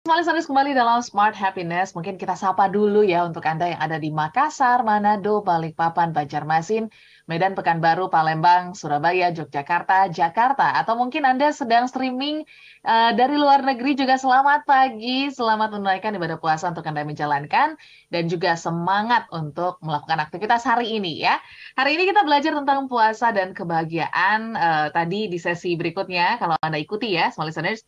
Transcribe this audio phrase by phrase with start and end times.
[0.00, 1.92] Smart listeners kembali dalam Smart Happiness.
[1.92, 6.88] Mungkin kita sapa dulu ya untuk Anda yang ada di Makassar, Manado, Balikpapan, Banjarmasin,
[7.28, 10.72] Medan, Pekanbaru, Palembang, Surabaya, Yogyakarta, Jakarta.
[10.80, 12.48] Atau mungkin Anda sedang streaming
[12.80, 17.76] uh, dari luar negeri juga selamat pagi, selamat menunaikan ibadah puasa untuk Anda menjalankan
[18.08, 21.36] dan juga semangat untuk melakukan aktivitas hari ini ya.
[21.76, 26.80] Hari ini kita belajar tentang puasa dan kebahagiaan uh, tadi di sesi berikutnya kalau Anda
[26.80, 27.84] ikuti ya, small listeners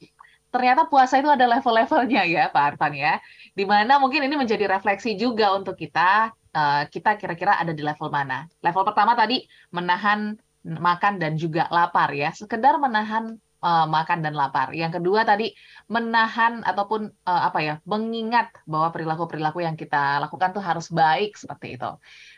[0.52, 3.18] ternyata puasa itu ada level-levelnya ya Pak Arfan ya.
[3.56, 8.12] Di mana mungkin ini menjadi refleksi juga untuk kita, uh, kita kira-kira ada di level
[8.12, 8.44] mana.
[8.60, 14.70] Level pertama tadi menahan makan dan juga lapar ya, sekedar menahan uh, makan dan lapar.
[14.76, 15.56] Yang kedua tadi
[15.88, 21.80] menahan ataupun uh, apa ya, mengingat bahwa perilaku-perilaku yang kita lakukan tuh harus baik seperti
[21.80, 21.90] itu.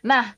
[0.06, 0.32] Nah,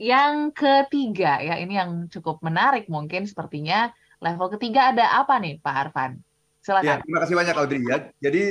[0.00, 5.76] yang ketiga ya, ini yang cukup menarik mungkin sepertinya level ketiga ada apa nih Pak
[5.76, 6.12] Arfan?
[6.60, 6.86] Silakan.
[6.86, 7.98] Ya, terima kasih banyak Audrey ya.
[8.20, 8.42] Jadi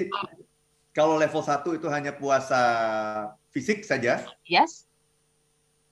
[0.94, 2.62] kalau level 1 itu hanya puasa
[3.54, 4.26] fisik saja.
[4.50, 4.90] Yes.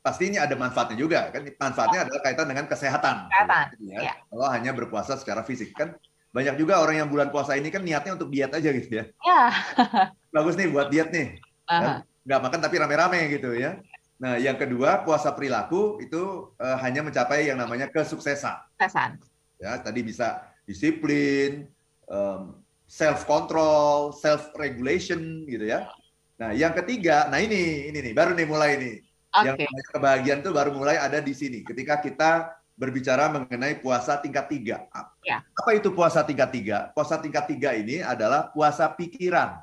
[0.02, 1.46] Pasti ini ada manfaatnya juga kan.
[1.46, 3.30] Manfaatnya adalah kaitan dengan kesehatan.
[3.30, 3.66] Kesehatan.
[3.86, 4.00] Ya.
[4.12, 4.14] ya.
[4.28, 5.94] Kalau hanya berpuasa secara fisik kan
[6.34, 9.06] banyak juga orang yang bulan puasa ini kan niatnya untuk diet aja gitu ya.
[9.22, 9.42] Ya.
[10.36, 11.38] Bagus nih buat diet nih.
[11.70, 11.98] Uh -huh.
[12.28, 13.78] Nggak makan tapi rame-rame gitu ya.
[14.18, 18.58] Nah, yang kedua puasa perilaku itu uh, hanya mencapai yang namanya kesuksesan.
[18.74, 19.22] Kesuksesan.
[19.62, 21.70] Ya, tadi bisa disiplin,
[22.08, 25.92] um, self control, self regulation gitu ya.
[26.40, 28.96] Nah, yang ketiga, nah ini ini nih baru nih mulai nih.
[29.28, 29.68] Okay.
[29.68, 32.32] Yang kebahagiaan tuh baru mulai ada di sini ketika kita
[32.78, 34.78] berbicara mengenai puasa tingkat tiga.
[35.26, 35.44] Ya.
[35.58, 36.78] Apa itu puasa tingkat tiga?
[36.94, 39.62] Puasa tingkat tiga ini adalah puasa pikiran.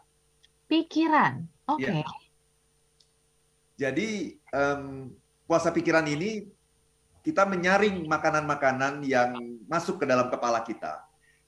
[0.66, 1.80] Pikiran, oke.
[1.80, 2.02] Okay.
[2.02, 2.06] Ya.
[3.74, 5.10] Jadi um,
[5.46, 6.46] puasa pikiran ini
[7.24, 9.34] kita menyaring makanan-makanan yang
[9.64, 11.00] masuk ke dalam kepala kita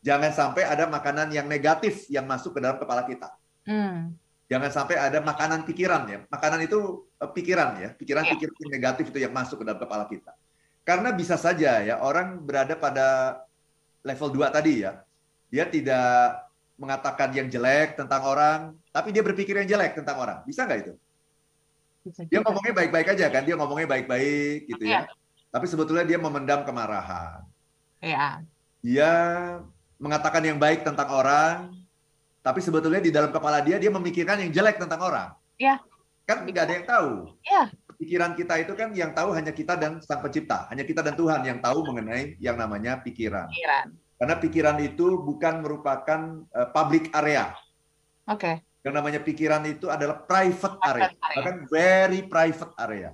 [0.07, 3.35] Jangan sampai ada makanan yang negatif yang masuk ke dalam kepala kita.
[3.67, 4.15] Hmm.
[4.47, 6.23] Jangan sampai ada makanan pikiran ya.
[6.31, 8.71] Makanan itu uh, pikiran ya, pikiran-pikiran yeah.
[8.71, 10.31] negatif itu yang masuk ke dalam kepala kita.
[10.87, 13.43] Karena bisa saja ya orang berada pada
[14.07, 15.03] level 2 tadi ya.
[15.51, 16.47] Dia tidak
[16.79, 20.39] mengatakan yang jelek tentang orang, tapi dia berpikir yang jelek tentang orang.
[20.47, 20.95] Bisa nggak itu?
[22.07, 25.03] Bisa dia ngomongnya baik-baik aja kan, dia ngomongnya baik-baik gitu ya.
[25.03, 25.05] Yeah.
[25.51, 27.43] Tapi sebetulnya dia memendam kemarahan.
[27.99, 28.47] Iya.
[28.87, 29.11] Dia
[29.97, 31.73] mengatakan yang baik tentang orang,
[32.45, 35.29] tapi sebetulnya di dalam kepala dia dia memikirkan yang jelek tentang orang.
[35.59, 35.83] Iya.
[36.29, 37.13] Kan nggak ada yang tahu.
[37.43, 37.63] Iya.
[37.97, 41.41] Pikiran kita itu kan yang tahu hanya kita dan Sang Pencipta, hanya kita dan Tuhan
[41.49, 43.49] yang tahu mengenai yang namanya pikiran.
[43.49, 43.87] Pikiran.
[44.17, 46.21] Karena pikiran itu bukan merupakan
[46.53, 47.57] uh, public area.
[48.29, 48.41] Oke.
[48.41, 48.55] Okay.
[48.85, 53.11] Yang namanya pikiran itu adalah private area, bahkan very private area.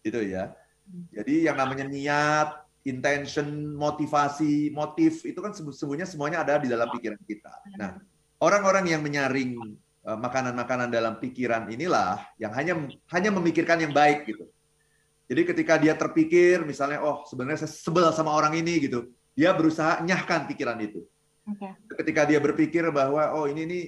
[0.00, 0.56] Itu ya.
[0.88, 1.04] Hmm.
[1.12, 7.20] Jadi yang namanya niat, intention, motivasi, motif itu kan sesungguhnya semuanya ada di dalam pikiran
[7.22, 7.52] kita.
[7.78, 7.98] Nah,
[8.42, 9.54] orang-orang yang menyaring
[10.02, 12.74] eh, makanan-makanan dalam pikiran inilah yang hanya
[13.14, 14.50] hanya memikirkan yang baik gitu.
[15.30, 20.02] Jadi ketika dia terpikir misalnya oh sebenarnya saya sebel sama orang ini gitu, dia berusaha
[20.02, 21.06] nyahkan pikiran itu.
[21.42, 21.72] Okay.
[22.02, 23.84] Ketika dia berpikir bahwa oh ini nih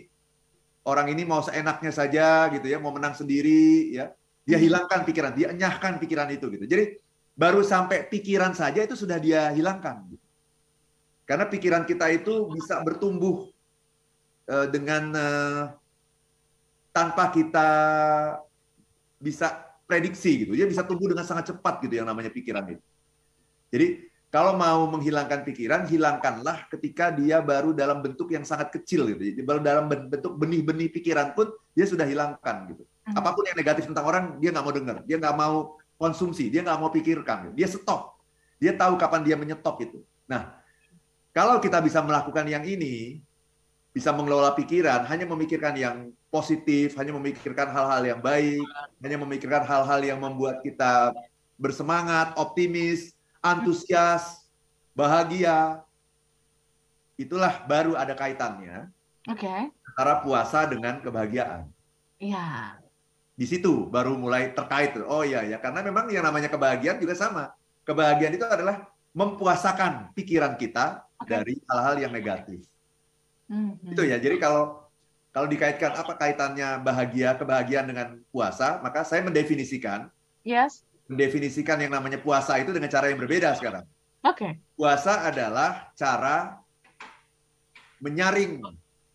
[0.86, 4.14] orang ini mau seenaknya saja gitu ya, mau menang sendiri ya,
[4.46, 4.64] dia hmm.
[4.64, 6.64] hilangkan pikiran, dia nyahkan pikiran itu gitu.
[6.64, 6.84] Jadi
[7.34, 10.06] baru sampai pikiran saja itu sudah dia hilangkan.
[11.26, 13.50] Karena pikiran kita itu bisa bertumbuh
[14.46, 15.62] eh, dengan eh,
[16.94, 17.68] tanpa kita
[19.18, 20.52] bisa prediksi gitu.
[20.54, 22.84] Dia bisa tumbuh dengan sangat cepat gitu yang namanya pikiran itu.
[23.74, 23.86] Jadi
[24.34, 29.30] kalau mau menghilangkan pikiran, hilangkanlah ketika dia baru dalam bentuk yang sangat kecil gitu.
[29.30, 32.82] Jadi baru dalam bentuk benih-benih pikiran pun dia sudah hilangkan gitu.
[33.06, 33.14] Hmm.
[33.14, 36.60] Apa pun yang negatif tentang orang dia nggak mau dengar, dia nggak mau konsumsi, dia
[36.60, 38.20] nggak mau pikirkan, dia stop.
[38.60, 40.04] Dia tahu kapan dia menyetop itu.
[40.28, 40.52] Nah,
[41.32, 43.24] kalau kita bisa melakukan yang ini,
[43.96, 45.96] bisa mengelola pikiran, hanya memikirkan yang
[46.28, 48.60] positif, hanya memikirkan hal-hal yang baik,
[49.00, 51.16] hanya memikirkan hal-hal yang membuat kita
[51.56, 54.44] bersemangat, optimis, antusias,
[54.92, 55.80] bahagia.
[57.16, 58.90] Itulah baru ada kaitannya
[59.30, 59.70] okay.
[59.94, 61.70] antara puasa dengan kebahagiaan.
[62.18, 62.83] Iya
[63.34, 64.94] di situ baru mulai terkait.
[65.04, 67.50] Oh iya ya, karena memang yang namanya kebahagiaan juga sama.
[67.82, 71.28] Kebahagiaan itu adalah mempuasakan pikiran kita okay.
[71.30, 72.62] dari hal-hal yang negatif.
[73.50, 73.92] Mm-hmm.
[73.92, 74.16] Itu ya.
[74.22, 74.86] Jadi kalau
[75.34, 80.06] kalau dikaitkan apa kaitannya bahagia kebahagiaan dengan puasa, maka saya mendefinisikan.
[80.46, 80.86] Yes.
[81.10, 83.84] Mendefinisikan yang namanya puasa itu dengan cara yang berbeda sekarang.
[84.24, 84.38] Oke.
[84.40, 84.52] Okay.
[84.78, 86.62] Puasa adalah cara
[87.98, 88.62] menyaring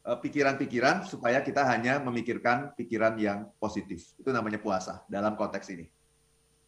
[0.04, 4.16] pikiran-pikiran supaya kita hanya memikirkan pikiran yang positif.
[4.18, 5.86] Itu namanya puasa dalam konteks ini.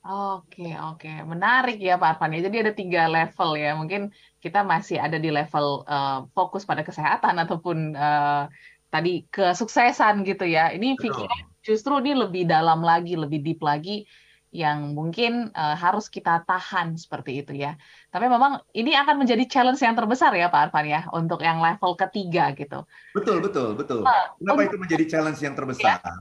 [0.02, 1.14] Oke, oke.
[1.30, 2.34] Menarik ya Pak Arfan.
[2.34, 3.78] Jadi ada tiga level ya.
[3.78, 4.10] Mungkin
[4.42, 8.50] kita masih ada di level uh, fokus pada kesehatan ataupun uh,
[8.90, 10.74] tadi kesuksesan gitu ya.
[10.74, 14.10] Ini pikiran justru ini lebih dalam lagi, lebih deep lagi
[14.52, 17.80] yang mungkin uh, harus kita tahan seperti itu ya.
[18.12, 21.96] Tapi memang ini akan menjadi challenge yang terbesar ya Pak Arfan ya untuk yang level
[21.96, 22.84] ketiga gitu.
[23.16, 24.04] Betul betul betul.
[24.04, 26.04] Uh, Kenapa untuk, itu menjadi challenge yang terbesar?
[26.04, 26.14] Ya.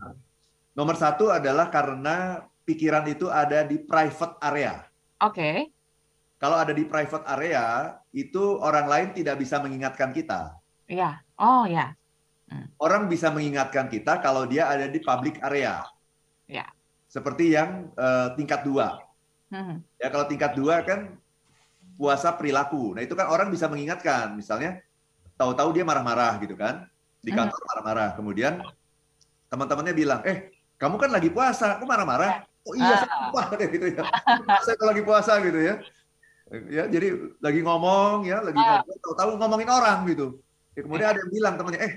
[0.79, 4.87] Nomor satu adalah karena pikiran itu ada di private area.
[5.19, 5.35] Oke.
[5.35, 5.56] Okay.
[6.41, 10.56] Kalau ada di private area, itu orang lain tidak bisa mengingatkan kita.
[10.88, 11.21] Iya.
[11.37, 11.93] Oh ya.
[12.49, 12.67] Hmm.
[12.81, 15.85] Orang bisa mengingatkan kita kalau dia ada di public area.
[16.49, 16.65] Ya.
[17.11, 19.03] Seperti yang uh, tingkat dua.
[19.51, 19.83] Hmm.
[19.99, 21.19] Ya kalau tingkat dua kan
[21.99, 22.95] puasa perilaku.
[22.95, 24.39] Nah itu kan orang bisa mengingatkan.
[24.39, 24.79] Misalnya
[25.35, 26.87] tahu-tahu dia marah-marah gitu kan
[27.19, 27.39] di hmm.
[27.43, 28.09] kantor marah-marah.
[28.15, 28.62] Kemudian
[29.51, 32.47] teman-temannya bilang, eh kamu kan lagi puasa, kok marah-marah?
[32.62, 34.03] Oh iya, saya lupa deh gitu ya.
[34.65, 35.75] saya kalau lagi puasa gitu ya.
[36.71, 38.87] Ya, jadi lagi ngomong ya, lagi ah.
[38.87, 40.39] ngomong, tahu-tahu ngomongin orang gitu.
[40.79, 41.93] Ya, kemudian ada yang bilang temannya, eh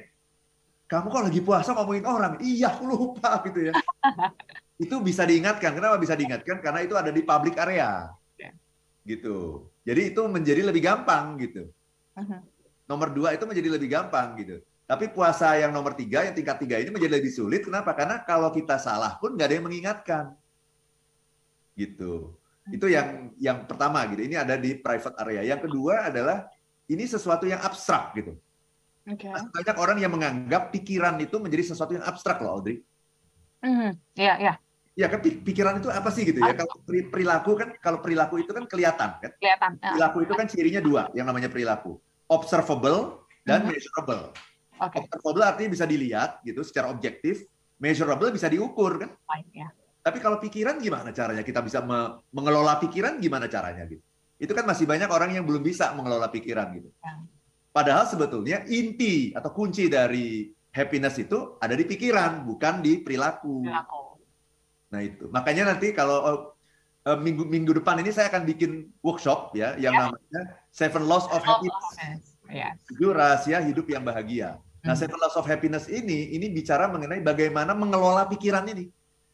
[0.90, 2.34] kamu kok lagi puasa ngomongin orang?
[2.42, 3.74] Iya, aku lupa gitu ya.
[4.84, 5.72] Itu bisa diingatkan.
[5.74, 6.60] Kenapa bisa diingatkan?
[6.60, 8.12] Karena itu ada di public area.
[8.36, 8.52] Ya.
[9.08, 9.68] Gitu.
[9.84, 11.72] Jadi itu menjadi lebih gampang gitu.
[12.14, 12.40] Uh-huh.
[12.88, 14.60] Nomor dua itu menjadi lebih gampang gitu.
[14.84, 17.64] Tapi puasa yang nomor tiga, yang tingkat tiga ini menjadi lebih sulit.
[17.64, 17.96] Kenapa?
[17.96, 20.24] Karena kalau kita salah pun nggak ada yang mengingatkan.
[21.74, 22.36] Gitu.
[22.70, 24.24] Itu yang yang pertama gitu.
[24.24, 25.42] Ini ada di private area.
[25.56, 26.48] Yang kedua adalah
[26.92, 28.36] ini sesuatu yang abstrak gitu.
[29.04, 29.32] Okay.
[29.32, 32.80] Banyak orang yang menganggap pikiran itu menjadi sesuatu yang abstrak loh, Audrey.
[33.64, 33.92] Mm-hmm.
[34.16, 34.54] Iya, iya.
[34.94, 36.54] Ya kan pikiran itu apa sih gitu ya?
[36.54, 39.32] Kalau perilaku kan kalau perilaku itu kan kelihatan kan?
[39.42, 39.72] Kelihatan.
[39.82, 41.98] Perilaku itu kan cirinya dua yang namanya perilaku.
[42.30, 43.74] Observable dan mm-hmm.
[43.74, 44.24] measurable.
[44.78, 45.02] Okay.
[45.02, 47.50] Observable artinya bisa dilihat gitu secara objektif,
[47.82, 49.10] measurable bisa diukur kan.
[49.50, 49.74] ya.
[50.04, 54.04] Tapi kalau pikiran gimana caranya kita bisa me mengelola pikiran gimana caranya gitu.
[54.38, 56.94] Itu kan masih banyak orang yang belum bisa mengelola pikiran gitu.
[57.02, 57.18] Ya.
[57.74, 63.66] Padahal sebetulnya inti atau kunci dari happiness itu ada di pikiran, bukan di perilaku.
[63.66, 64.13] perilaku.
[64.94, 65.26] Nah itu.
[65.34, 66.54] Makanya nanti kalau
[67.10, 70.02] uh, minggu minggu depan ini saya akan bikin workshop ya yang ya.
[70.06, 72.38] namanya Seven Laws of Happiness.
[72.54, 72.78] Yes.
[72.94, 74.62] Itu rahasia hidup yang bahagia.
[74.86, 75.02] Nah, hmm.
[75.02, 78.94] Seven Laws of Happiness ini ini bicara mengenai bagaimana mengelola pikiran ini.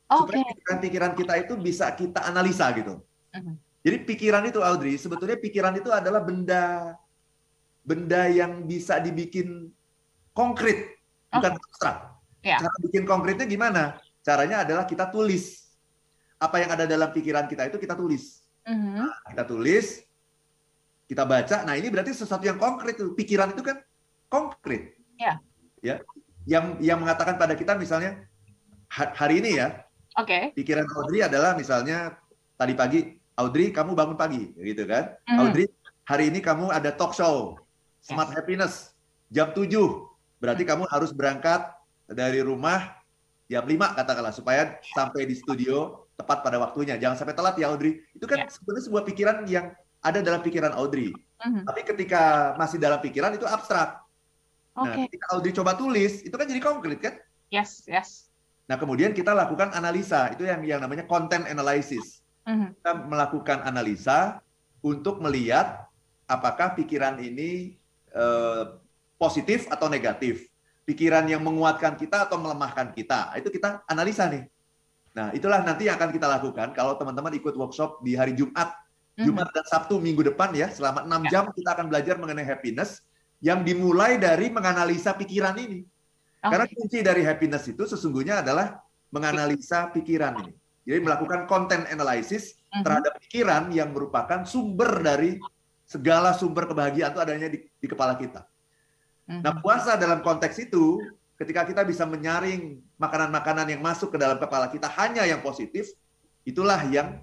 [0.10, 0.40] Okay.
[0.40, 3.04] Supaya pikiran-pikiran kita itu bisa kita analisa gitu.
[3.36, 3.60] Hmm.
[3.84, 6.96] Jadi pikiran itu Audrey, sebetulnya pikiran itu adalah benda
[7.84, 9.72] benda yang bisa dibikin
[10.36, 11.00] konkret,
[11.32, 11.60] bukan oh.
[11.60, 11.98] abstrak.
[12.44, 12.60] Yeah.
[12.64, 14.00] Cara bikin konkretnya gimana?
[14.30, 15.74] Caranya adalah kita tulis.
[16.38, 18.46] Apa yang ada dalam pikiran kita itu kita tulis.
[18.70, 18.96] Mm -hmm.
[19.02, 20.06] nah, kita tulis,
[21.10, 21.66] kita baca.
[21.66, 23.02] Nah, ini berarti sesuatu yang konkret.
[23.18, 23.82] Pikiran itu kan
[24.30, 24.94] konkret.
[25.18, 25.42] Ya.
[25.82, 25.98] Ya.
[26.46, 28.22] Yang yang mengatakan pada kita misalnya
[28.94, 29.82] hari ini ya.
[30.22, 30.30] Oke.
[30.30, 30.44] Okay.
[30.54, 32.14] Pikiran Audrey adalah misalnya
[32.54, 33.00] tadi pagi
[33.34, 35.18] Audrey kamu bangun pagi gitu kan.
[35.26, 35.42] Mm -hmm.
[35.42, 35.66] Audrey
[36.06, 37.58] hari ini kamu ada talk show
[38.06, 38.36] Smart yes.
[38.38, 38.74] Happiness
[39.34, 39.66] jam 7.
[40.38, 41.66] Berarti kamu harus berangkat
[42.06, 42.99] dari rumah
[43.50, 47.02] jam 5 katakanlah supaya sampai di studio tepat pada waktunya.
[47.02, 48.06] Jangan sampai telat ya Audrey.
[48.14, 48.54] Itu kan yeah.
[48.54, 49.74] sebenarnya sebuah pikiran yang
[50.06, 51.10] ada dalam pikiran Audrey.
[51.42, 51.64] Mm-hmm.
[51.66, 54.06] Tapi ketika masih dalam pikiran itu abstrak.
[54.78, 54.86] Okay.
[54.86, 57.16] Nah, ketika Audrey coba tulis, itu kan jadi konkret kan?
[57.50, 58.30] Yes, yes.
[58.70, 60.30] Nah, kemudian kita lakukan analisa.
[60.30, 62.22] Itu yang yang namanya content analysis.
[62.46, 62.70] Mm-hmm.
[62.80, 64.46] Kita melakukan analisa
[64.86, 65.90] untuk melihat
[66.30, 67.82] apakah pikiran ini
[68.14, 68.64] eh,
[69.18, 70.49] positif atau negatif.
[70.90, 73.38] Pikiran yang menguatkan kita atau melemahkan kita.
[73.38, 74.50] Itu kita analisa nih.
[75.14, 78.74] Nah, itulah nanti yang akan kita lakukan kalau teman-teman ikut workshop di hari Jumat
[79.20, 81.30] Jumat dan Sabtu minggu depan ya, selama enam ya.
[81.40, 83.04] jam kita akan belajar mengenai happiness
[83.44, 85.84] yang dimulai dari menganalisa pikiran ini.
[86.40, 86.48] Okay.
[86.48, 88.80] Karena kunci dari happiness itu sesungguhnya adalah
[89.12, 90.54] menganalisa pikiran ini.
[90.88, 92.84] Jadi melakukan content analysis uh-huh.
[92.84, 95.36] terhadap pikiran yang merupakan sumber dari
[95.84, 98.48] segala sumber kebahagiaan itu adanya di, di kepala kita.
[99.30, 99.42] Uh-huh.
[99.46, 100.98] Nah puasa dalam konteks itu,
[101.38, 105.94] ketika kita bisa menyaring makanan-makanan yang masuk ke dalam kepala kita hanya yang positif,
[106.44, 107.22] itulah yang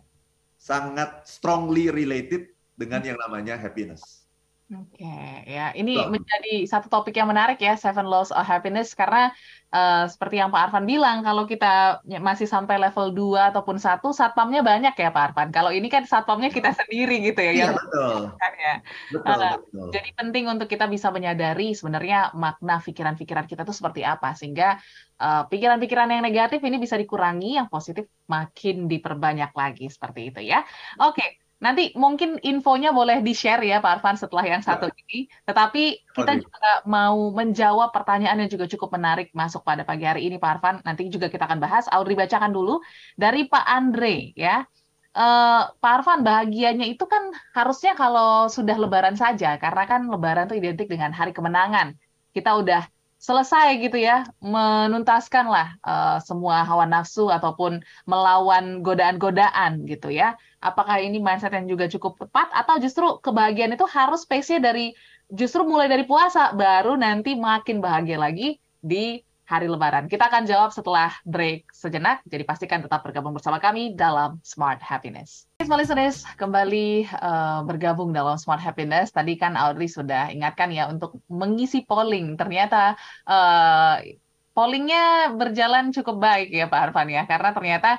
[0.55, 4.26] sangat strongly related dengan yang namanya happiness.
[4.67, 6.11] Oke, okay, ya ini so.
[6.11, 9.31] menjadi satu topik yang menarik ya, Seven Laws of Happiness karena
[9.71, 14.67] uh, seperti yang Pak Arfan bilang, kalau kita masih sampai level 2 ataupun satu, satpamnya
[14.67, 15.49] banyak ya Pak Arfan.
[15.55, 17.53] Kalau ini kan satpamnya kita sendiri gitu ya.
[17.55, 18.19] Iya yang betul.
[18.35, 18.75] Kan, ya.
[19.15, 19.89] Betul, uh, betul.
[19.95, 24.83] Jadi penting untuk kita bisa menyadari sebenarnya makna pikiran-pikiran kita itu seperti apa sehingga
[25.17, 30.41] Eh, pikiran-pikiran uh, yang negatif ini bisa dikurangi, yang positif makin diperbanyak lagi seperti itu
[30.45, 30.61] ya.
[31.01, 31.29] Oke, okay.
[31.57, 34.69] Nanti mungkin infonya boleh di-share ya Pak Arfan setelah yang ya.
[34.69, 34.97] satu ya.
[35.09, 35.19] ini.
[35.49, 35.83] Tetapi
[36.13, 36.43] kita okay.
[36.45, 40.77] juga mau menjawab pertanyaan yang juga cukup menarik masuk pada pagi hari ini Pak Arfan.
[40.85, 41.89] Nanti juga kita akan bahas.
[41.89, 42.85] Audrey bacakan dulu
[43.17, 44.69] dari Pak Andre ya.
[45.17, 50.61] Uh, Pak Arfan, bahagianya itu kan harusnya kalau sudah lebaran saja, karena kan lebaran itu
[50.61, 51.97] identik dengan hari kemenangan.
[52.37, 52.85] Kita udah
[53.17, 60.37] selesai gitu ya, menuntaskan lah uh, semua hawa nafsu ataupun melawan godaan-godaan gitu ya.
[60.67, 64.91] Apakah ini mindset yang juga cukup tepat atau justru kebahagiaan itu harus space-nya dari
[65.31, 70.11] justru mulai dari puasa baru nanti makin bahagia lagi di hari Lebaran.
[70.11, 75.47] Kita akan jawab setelah break sejenak, jadi pastikan tetap bergabung bersama kami dalam Smart Happiness.
[75.63, 79.15] Smart listeners, kembali uh, bergabung dalam Smart Happiness.
[79.15, 82.35] Tadi kan Audrey sudah ingatkan ya untuk mengisi polling.
[82.35, 84.03] Ternyata uh,
[84.51, 87.91] pollingnya berjalan cukup baik ya Pak Arfan ya, karena ternyata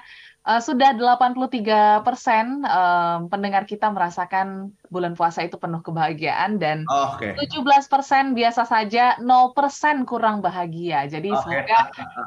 [0.48, 7.20] Uh, sudah 83 persen um, pendengar kita merasakan bulan puasa itu penuh kebahagiaan dan oh,
[7.20, 7.36] okay.
[7.36, 11.04] 17 persen biasa saja, 0 persen kurang bahagia.
[11.12, 11.44] Jadi okay.
[11.44, 11.80] semoga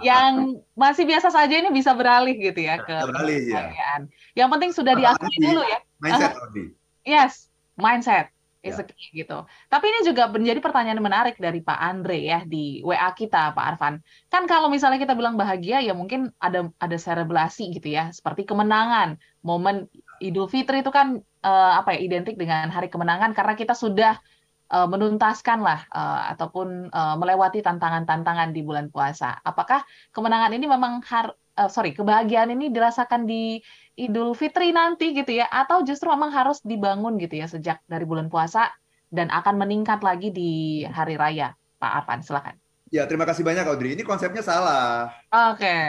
[0.05, 3.57] yang masih biasa saja ini bisa beralih gitu ya ke beralih, ya.
[3.57, 4.01] kebahagiaan.
[4.13, 4.45] Ya.
[4.45, 5.81] Yang penting sudah diakui dulu ya.
[6.05, 6.69] Mindset, uh,
[7.09, 7.49] Yes,
[7.81, 8.29] mindset
[8.61, 8.77] ya.
[9.13, 9.39] gitu.
[9.69, 14.05] Tapi ini juga menjadi pertanyaan menarik dari Pak Andre ya di WA kita Pak Arfan.
[14.29, 19.17] Kan kalau misalnya kita bilang bahagia ya mungkin ada ada selebrasi gitu ya, seperti kemenangan.
[19.41, 19.89] Momen
[20.21, 24.21] Idul Fitri itu kan uh, apa ya identik dengan hari kemenangan karena kita sudah
[24.69, 29.41] uh, menuntaskan lah uh, ataupun uh, melewati tantangan-tantangan di bulan puasa.
[29.41, 29.81] Apakah
[30.13, 33.61] kemenangan ini memang har uh, sorry kebahagiaan ini dirasakan di
[34.01, 38.33] Idul Fitri nanti gitu ya atau justru memang harus dibangun gitu ya sejak dari bulan
[38.33, 38.73] puasa
[39.13, 42.57] dan akan meningkat lagi di hari raya Pak Arfan silakan.
[42.89, 45.13] Ya terima kasih banyak Audrey ini konsepnya salah.
[45.29, 45.61] Oke.
[45.61, 45.85] Okay.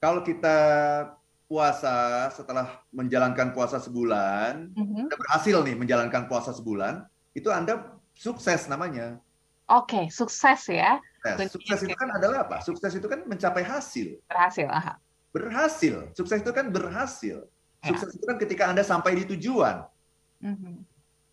[0.00, 0.56] Kalau kita
[1.44, 5.12] puasa setelah menjalankan puasa sebulan, mm-hmm.
[5.12, 7.04] berhasil nih menjalankan puasa sebulan,
[7.36, 9.20] itu Anda sukses namanya.
[9.68, 10.98] Oke, okay, sukses ya.
[11.20, 11.52] Sukses.
[11.52, 12.64] sukses itu kan adalah apa?
[12.64, 14.18] Sukses itu kan mencapai hasil.
[14.26, 14.96] Berhasil, aha
[15.30, 16.10] berhasil.
[16.14, 17.46] Sukses itu kan berhasil.
[17.80, 17.88] Ya.
[17.94, 19.86] Sukses itu kan ketika Anda sampai di tujuan.
[20.42, 20.74] Mm-hmm.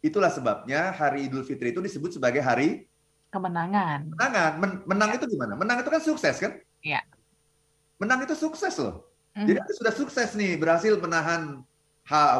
[0.05, 2.85] Itulah sebabnya hari Idul Fitri itu disebut sebagai hari
[3.33, 4.07] kemenangan.
[4.13, 4.51] Kemenangan.
[4.61, 5.15] Men menang ya.
[5.19, 5.53] itu gimana?
[5.57, 6.53] Menang itu kan sukses kan?
[6.85, 7.01] Iya.
[7.97, 9.09] Menang itu sukses loh.
[9.33, 9.47] Mm-hmm.
[9.49, 11.65] Jadi sudah sukses nih, berhasil menahan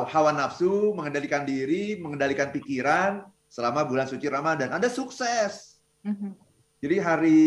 [0.08, 4.72] hawa nafsu, mengendalikan diri, mengendalikan pikiran selama bulan suci Ramadan.
[4.72, 5.82] Anda sukses.
[6.06, 6.32] Mm-hmm.
[6.78, 7.42] Jadi hari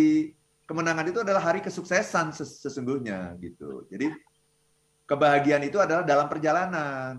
[0.70, 3.90] kemenangan itu adalah hari kesuksesan sesungguhnya gitu.
[3.90, 4.14] Jadi
[5.02, 7.18] kebahagiaan itu adalah dalam perjalanan.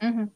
[0.00, 0.26] Mm-hmm.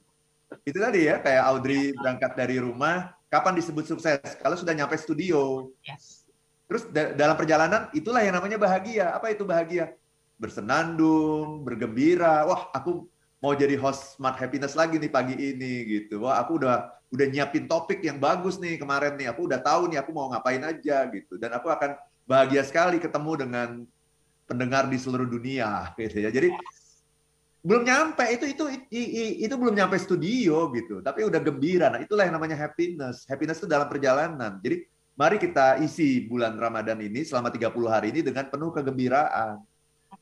[0.69, 4.21] Itu tadi ya kayak Audrey berangkat dari rumah, kapan disebut sukses?
[4.45, 5.73] Kalau sudah nyampe studio.
[5.81, 6.29] Yes.
[6.69, 9.17] Terus da- dalam perjalanan itulah yang namanya bahagia.
[9.17, 9.97] Apa itu bahagia?
[10.37, 12.45] Bersenandung, bergembira.
[12.45, 13.09] Wah, aku
[13.41, 16.29] mau jadi host Smart Happiness lagi nih pagi ini gitu.
[16.29, 19.33] Wah, aku udah udah nyiapin topik yang bagus nih kemarin nih.
[19.33, 21.41] Aku udah tahu nih aku mau ngapain aja gitu.
[21.41, 21.97] Dan aku akan
[22.31, 23.69] bahagia sekali ketemu dengan
[24.47, 26.31] pendengar di seluruh dunia gitu ya.
[26.31, 26.55] Jadi
[27.61, 28.97] belum nyampe itu itu itu,
[29.51, 31.91] itu belum nyampe studio gitu, tapi udah gembira.
[31.91, 33.27] Nah, itulah yang namanya happiness.
[33.27, 34.63] Happiness itu dalam perjalanan.
[34.63, 34.87] Jadi
[35.19, 39.61] mari kita isi bulan Ramadan ini selama 30 hari ini dengan penuh kegembiraan.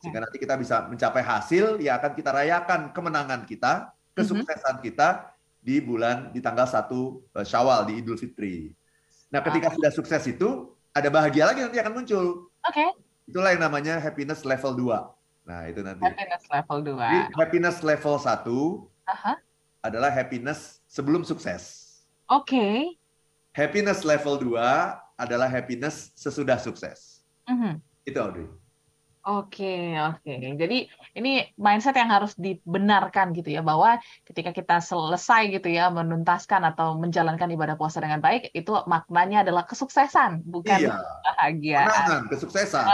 [0.02, 5.78] Sehingga nanti kita bisa mencapai hasil yang akan kita rayakan kemenangan kita, kesuksesan kita di
[5.78, 6.74] bulan di tanggal 1
[7.38, 8.74] eh, Syawal di Idul Fitri.
[9.28, 12.50] Nah, ketika sudah sukses itu, ada bahagia lagi nanti akan muncul.
[12.66, 12.74] Oke.
[12.74, 12.88] Okay.
[13.28, 15.48] Itulah yang namanya happiness level 2.
[15.48, 16.04] Nah, itu nanti.
[16.04, 17.00] Happiness level 2.
[17.00, 19.36] Jadi, happiness level 1 uh-huh.
[19.84, 21.84] adalah happiness sebelum sukses.
[22.28, 22.52] Oke.
[22.52, 22.76] Okay.
[23.56, 24.58] Happiness level 2
[25.18, 27.24] adalah happiness sesudah sukses.
[27.48, 27.80] Uh-huh.
[28.04, 28.48] Itu Audrey.
[29.28, 30.32] Oke, oke.
[30.56, 36.64] Jadi ini mindset yang harus dibenarkan gitu ya bahwa ketika kita selesai gitu ya menuntaskan
[36.64, 40.96] atau menjalankan ibadah puasa dengan baik itu maknanya adalah kesuksesan bukan iya.
[41.28, 41.80] bahagia.
[42.32, 42.88] Kesuksesan.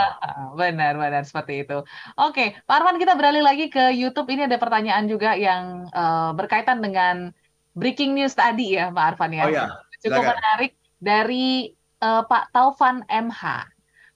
[0.58, 1.86] Benar, benar seperti itu.
[2.18, 4.26] Oke, Pak Arman kita beralih lagi ke YouTube.
[4.26, 7.30] Ini ada pertanyaan juga yang uh, berkaitan dengan
[7.78, 9.46] breaking news tadi ya, Pak Arfan ya.
[9.46, 9.66] Oh ya.
[10.02, 11.70] Cukup menarik dari
[12.02, 13.73] uh, Pak Taufan MH.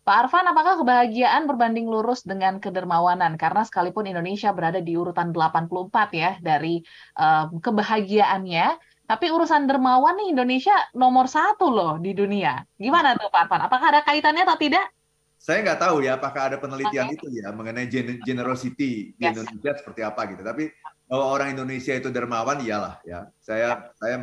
[0.09, 3.37] Pak Arfan, apakah kebahagiaan berbanding lurus dengan kedermawanan?
[3.37, 5.69] Karena sekalipun Indonesia berada di urutan 84
[6.17, 6.81] ya dari
[7.21, 8.67] uh, kebahagiaannya,
[9.05, 12.57] tapi urusan dermawan nih Indonesia nomor satu loh di dunia.
[12.81, 13.61] Gimana tuh Pak Arfan?
[13.69, 14.89] Apakah ada kaitannya atau tidak?
[15.37, 17.17] Saya nggak tahu ya apakah ada penelitian okay.
[17.21, 17.93] itu ya mengenai
[18.25, 19.37] generosity di yes.
[19.37, 20.41] Indonesia seperti apa gitu.
[20.41, 20.73] Tapi
[21.05, 23.29] bahwa orang Indonesia itu dermawan iyalah ya.
[23.45, 24.17] Saya saya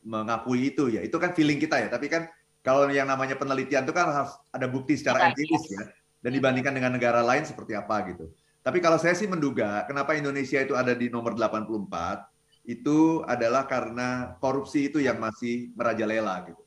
[0.00, 1.04] mengakui itu ya.
[1.04, 1.92] Itu kan feeling kita ya.
[1.92, 2.24] Tapi kan
[2.66, 5.86] kalau yang namanya penelitian itu kan harus ada bukti secara empiris ya,
[6.18, 8.26] dan dibandingkan dengan negara lain seperti apa gitu.
[8.66, 12.26] Tapi kalau saya sih menduga kenapa Indonesia itu ada di nomor 84
[12.66, 16.62] itu adalah karena korupsi itu yang masih merajalela gitu.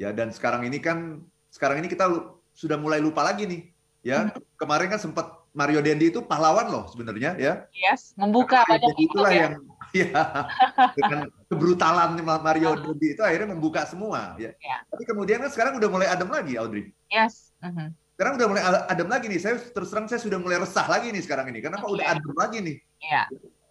[0.00, 1.20] Ya dan sekarang ini kan
[1.52, 2.08] sekarang ini kita
[2.56, 3.68] sudah mulai lupa lagi nih.
[4.02, 4.56] Ya, hmm.
[4.56, 7.68] kemarin kan sempat Mario Dendi itu pahlawan loh sebenarnya ya.
[7.76, 9.52] Yes, membuka banyak itulah ya.
[9.52, 9.60] yang
[9.92, 10.48] ya
[10.96, 14.56] dengan kebrutalan Mario Dendi itu akhirnya membuka semua ya.
[14.58, 14.78] ya.
[14.88, 16.90] Tapi kemudian kan sekarang udah mulai adem lagi Audrey.
[17.12, 17.52] Yes.
[17.60, 17.92] Uh-huh.
[18.16, 19.40] Sekarang udah mulai adem lagi nih.
[19.40, 21.60] Saya terus terang saya sudah mulai resah lagi nih sekarang ini.
[21.60, 21.94] Kenapa okay.
[22.00, 22.76] udah adem lagi nih?
[23.04, 23.26] Yeah.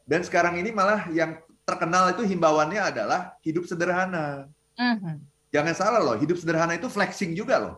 [0.05, 4.49] Dan sekarang ini malah yang terkenal itu himbauannya adalah hidup sederhana.
[4.77, 5.15] Uh-huh.
[5.51, 7.75] Jangan salah loh, hidup sederhana itu flexing juga loh.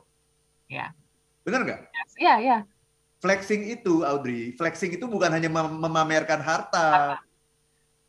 [0.69, 0.93] Ya.
[1.41, 1.81] Benar nggak?
[2.21, 2.39] Iya, yes.
[2.41, 2.57] iya.
[3.23, 7.17] Flexing itu, Audrey, flexing itu bukan hanya mem memamerkan harta.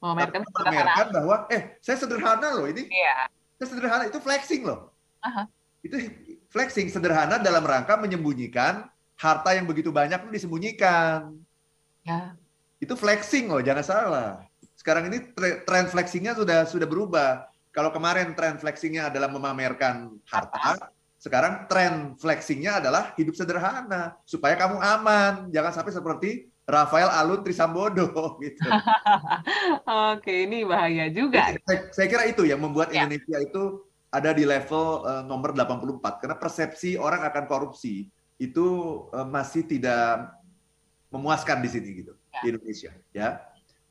[0.05, 2.93] Memamerkan, memamerkan bahwa, eh, saya sederhana loh ini.
[2.93, 3.33] Iya.
[3.57, 4.93] Saya sederhana, itu flexing loh.
[5.25, 5.47] Uh -huh.
[5.81, 5.97] Itu
[6.53, 8.85] flexing sederhana dalam rangka menyembunyikan
[9.17, 11.33] harta yang begitu banyak itu disembunyikan.
[12.05, 12.37] Ya.
[12.77, 14.31] Itu flexing loh, jangan salah.
[14.77, 15.25] Sekarang ini
[15.65, 17.49] tren flexingnya sudah sudah berubah.
[17.73, 24.77] Kalau kemarin tren flexingnya adalah memamerkan harta, sekarang tren flexingnya adalah hidup sederhana supaya kamu
[24.77, 25.49] aman.
[25.49, 26.31] Jangan sampai seperti
[26.65, 28.09] Rafael Alun Trisambodo
[28.45, 28.65] gitu.
[30.17, 31.53] Oke, ini bahaya juga.
[31.69, 33.05] Saya, saya kira itu yang membuat ya.
[33.05, 38.09] Indonesia itu ada di level uh, nomor 84 karena persepsi orang akan korupsi
[38.41, 38.67] itu
[39.13, 40.33] uh, masih tidak
[41.13, 42.41] memuaskan di sini gitu ya.
[42.41, 43.29] di Indonesia ya.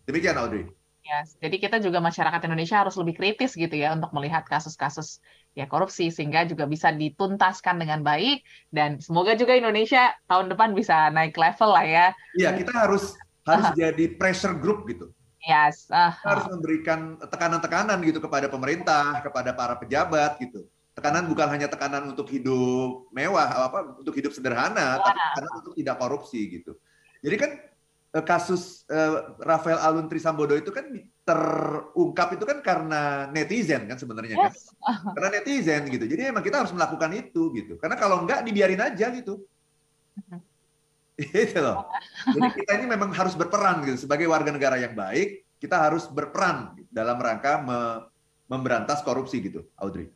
[0.03, 0.67] Demikian Audrey.
[1.03, 5.19] Ya, jadi kita juga masyarakat Indonesia harus lebih kritis gitu ya untuk melihat kasus-kasus
[5.53, 8.41] ya korupsi sehingga juga bisa dituntaskan dengan baik
[8.73, 12.05] dan semoga juga Indonesia tahun depan bisa naik level lah ya.
[12.37, 13.13] Iya, kita harus
[13.45, 15.13] harus jadi pressure group gitu.
[15.43, 15.91] Yes.
[15.91, 20.65] Uh, kita harus memberikan tekanan-tekanan gitu kepada pemerintah, kepada para pejabat gitu.
[20.93, 25.95] Tekanan bukan hanya tekanan untuk hidup mewah, apa untuk hidup sederhana, tapi tekanan untuk tidak
[25.97, 26.77] korupsi gitu.
[27.25, 27.51] Jadi kan
[28.21, 30.85] kasus uh, Rafael Alun Trisambodo itu kan
[31.25, 34.53] terungkap itu kan karena netizen kan sebenarnya kan.
[34.53, 34.69] yes.
[35.17, 36.05] karena netizen gitu.
[36.05, 37.73] Jadi emang kita harus melakukan itu gitu.
[37.81, 39.41] Karena kalau enggak dibiarin aja gitu.
[41.13, 41.85] Itu loh.
[42.25, 44.09] Jadi kita ini memang harus berperan gitu.
[44.09, 47.79] Sebagai warga negara yang baik kita harus berperan dalam rangka me
[48.51, 50.11] memberantas korupsi gitu Audrey.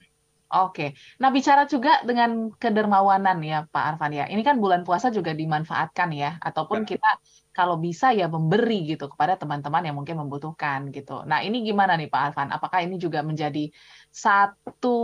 [0.48, 4.26] Oke, nah bicara juga dengan kedermawanan ya Pak Arfan ya.
[4.32, 6.96] Ini kan bulan puasa juga dimanfaatkan ya, ataupun ya.
[6.96, 7.10] kita
[7.58, 11.26] kalau bisa ya memberi gitu kepada teman-teman yang mungkin membutuhkan gitu.
[11.26, 12.54] Nah ini gimana nih Pak Arfan?
[12.54, 13.74] Apakah ini juga menjadi
[14.14, 14.98] satu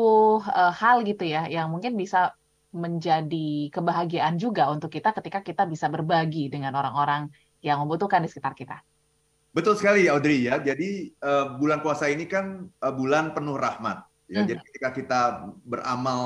[0.45, 2.37] uh, hal gitu ya yang mungkin bisa
[2.69, 7.33] menjadi kebahagiaan juga untuk kita ketika kita bisa berbagi dengan orang-orang
[7.65, 8.77] yang membutuhkan di sekitar kita?
[9.49, 10.61] Betul sekali Audrey ya.
[10.61, 14.49] Jadi uh, bulan puasa ini kan uh, bulan penuh rahmat Ya, hmm.
[14.49, 15.21] jadi ketika kita
[15.61, 16.21] beramal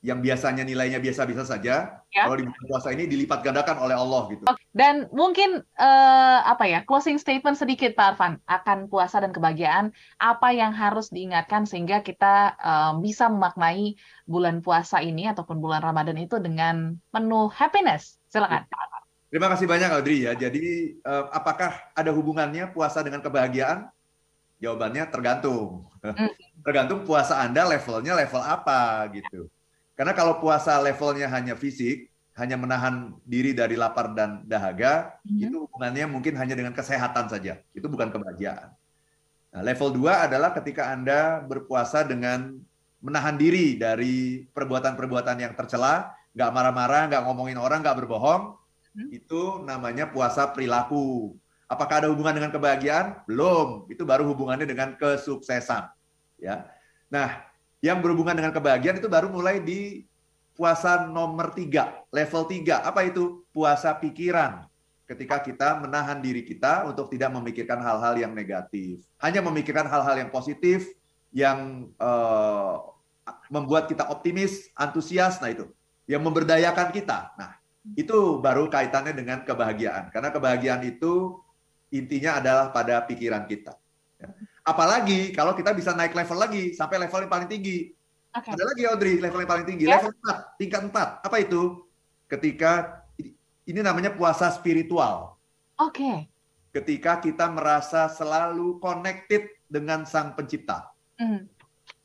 [0.00, 2.24] yang biasanya nilainya biasa-biasa saja, ya.
[2.24, 4.44] kalau di bulan puasa ini dilipat gandakan oleh Allah gitu.
[4.72, 10.56] Dan mungkin uh, apa ya closing statement sedikit Pak Arfan akan puasa dan kebahagiaan apa
[10.56, 16.40] yang harus diingatkan sehingga kita uh, bisa memaknai bulan puasa ini ataupun bulan Ramadan itu
[16.40, 18.16] dengan penuh happiness.
[18.32, 18.64] Silakan.
[18.64, 19.00] Ya.
[19.30, 20.32] Terima kasih banyak Audrey ya.
[20.32, 23.92] Jadi uh, apakah ada hubungannya puasa dengan kebahagiaan?
[24.64, 25.92] Jawabannya tergantung.
[26.00, 26.32] Hmm.
[26.64, 29.52] tergantung puasa Anda levelnya level apa gitu.
[30.00, 35.44] Karena kalau puasa levelnya hanya fisik, hanya menahan diri dari lapar dan dahaga, hmm.
[35.44, 37.60] itu hubungannya mungkin hanya dengan kesehatan saja.
[37.76, 38.72] Itu bukan kebahagiaan.
[39.52, 42.64] Nah, level 2 adalah ketika Anda berpuasa dengan
[43.04, 48.56] menahan diri dari perbuatan-perbuatan yang tercela, nggak marah-marah, nggak ngomongin orang, nggak berbohong,
[48.96, 49.12] hmm.
[49.12, 51.36] itu namanya puasa perilaku.
[51.68, 53.20] Apakah ada hubungan dengan kebahagiaan?
[53.28, 53.84] Belum.
[53.92, 55.92] Itu baru hubungannya dengan kesuksesan.
[56.40, 56.72] Ya.
[57.12, 57.49] Nah,
[57.80, 60.04] yang berhubungan dengan kebahagiaan itu baru mulai di
[60.52, 62.84] puasa nomor tiga, level tiga.
[62.84, 63.40] Apa itu?
[63.48, 64.68] Puasa pikiran.
[65.08, 69.02] Ketika kita menahan diri kita untuk tidak memikirkan hal-hal yang negatif.
[69.18, 70.86] Hanya memikirkan hal-hal yang positif,
[71.32, 72.78] yang uh,
[73.48, 75.40] membuat kita optimis, antusias.
[75.40, 75.66] Nah itu.
[76.04, 77.32] Yang memberdayakan kita.
[77.40, 77.56] Nah,
[77.96, 80.12] itu baru kaitannya dengan kebahagiaan.
[80.12, 81.40] Karena kebahagiaan itu
[81.90, 83.79] intinya adalah pada pikiran kita.
[84.64, 87.92] Apalagi kalau kita bisa naik level lagi sampai level yang paling tinggi.
[88.30, 88.54] Okay.
[88.54, 90.06] Ada lagi Audrey, level yang paling tinggi, yes.
[90.06, 91.26] level 4, tingkat 4.
[91.26, 91.82] Apa itu?
[92.30, 93.02] Ketika
[93.66, 95.34] ini namanya puasa spiritual.
[95.78, 95.98] Oke.
[95.98, 96.18] Okay.
[96.70, 100.90] Ketika kita merasa selalu connected dengan Sang Pencipta.
[101.18, 101.50] Mm.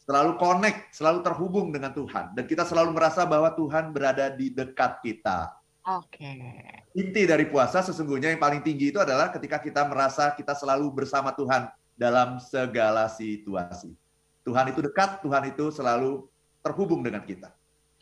[0.06, 5.02] Selalu connect, selalu terhubung dengan Tuhan dan kita selalu merasa bahwa Tuhan berada di dekat
[5.02, 5.50] kita.
[5.86, 6.22] Oke.
[6.22, 6.86] Okay.
[6.98, 11.34] Inti dari puasa sesungguhnya yang paling tinggi itu adalah ketika kita merasa kita selalu bersama
[11.34, 13.95] Tuhan dalam segala situasi.
[14.45, 16.27] Tuhan itu dekat, Tuhan itu selalu
[16.62, 17.49] terhubung dengan kita.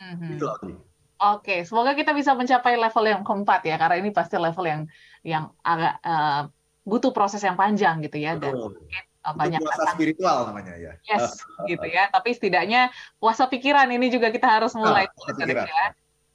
[0.01, 0.31] Mm-hmm.
[0.35, 0.75] Itu Oke,
[1.23, 1.59] okay.
[1.63, 4.81] semoga kita bisa mencapai level yang keempat ya, karena ini pasti level yang
[5.23, 6.51] yang agak uh,
[6.83, 8.35] butuh proses yang panjang gitu ya.
[8.35, 8.75] Betul.
[8.75, 10.91] Dan banyak puasa spiritual namanya ya.
[11.07, 11.39] Yes,
[11.71, 12.11] gitu ya.
[12.11, 12.91] Tapi setidaknya
[13.23, 15.07] puasa pikiran ini juga kita harus mulai.
[15.07, 15.63] Nah, pikiran.
[15.63, 15.87] Ya.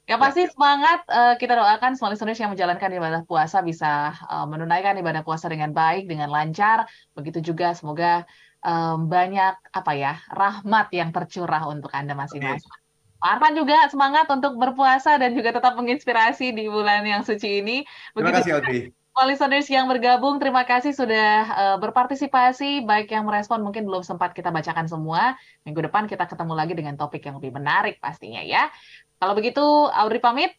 [0.09, 4.97] Ya pasti semangat uh, kita doakan semua listeners yang menjalankan ibadah puasa bisa uh, menunaikan
[4.97, 6.89] ibadah puasa dengan baik, dengan lancar.
[7.13, 8.25] Begitu juga semoga
[8.65, 12.73] um, banyak apa ya rahmat yang tercurah untuk anda masing-masing.
[13.19, 17.85] Pak Arfan juga semangat untuk berpuasa dan juga tetap menginspirasi di bulan yang suci ini.
[18.17, 18.81] Begitu terima kasih, Audrey.
[19.19, 24.55] Listeners yang bergabung, terima kasih sudah uh, berpartisipasi, baik yang merespon mungkin belum sempat kita
[24.55, 25.35] bacakan semua.
[25.67, 28.71] Minggu depan kita ketemu lagi dengan topik yang lebih menarik pastinya ya.
[29.19, 30.55] Kalau begitu, Audrey pamit.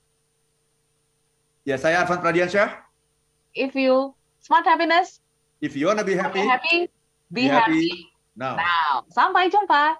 [1.64, 2.76] Ya, saya Arfan Pradiansyah.
[3.56, 4.12] If you
[4.44, 5.24] smart happiness,
[5.64, 6.78] if you wanna be happy, be happy,
[7.32, 8.60] be, be happy, happy now.
[8.60, 9.08] now.
[9.08, 9.96] Sampai jumpa.